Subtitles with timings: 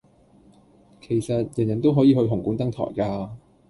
[0.99, 3.37] 其實，人人都可以去紅館登台噶!